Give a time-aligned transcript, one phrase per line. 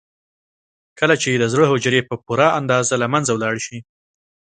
[0.99, 3.77] کله چې د زړه حجرې په پوره اندازه له منځه لاړې شي.